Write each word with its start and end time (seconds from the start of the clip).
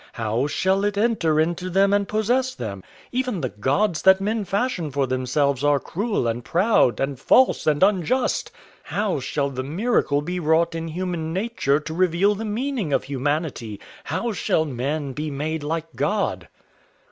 How 0.13 0.47
shall 0.47 0.83
it 0.83 0.97
enter 0.97 1.39
into 1.39 1.69
them 1.69 1.93
and 1.93 2.07
possess 2.07 2.55
them? 2.55 2.81
Even 3.11 3.39
the 3.39 3.49
gods 3.49 4.01
that 4.01 4.19
men 4.19 4.45
fashion 4.45 4.89
for 4.89 5.05
themselves 5.05 5.63
are 5.63 5.79
cruel 5.79 6.25
and 6.27 6.43
proud 6.43 6.99
and 6.99 7.19
false 7.19 7.67
and 7.67 7.83
unjust. 7.83 8.49
How 8.81 9.19
shall 9.19 9.51
the 9.51 9.61
miracle 9.61 10.23
be 10.23 10.39
wrought 10.39 10.73
in 10.73 10.87
human 10.87 11.33
nature 11.33 11.79
to 11.81 11.93
reveal 11.93 12.33
the 12.33 12.45
meaning 12.45 12.91
of 12.93 13.03
humanity? 13.03 13.79
How 14.05 14.31
shall 14.31 14.65
men 14.65 15.13
be 15.13 15.29
made 15.29 15.61
like 15.61 15.95
God?" 15.95 16.47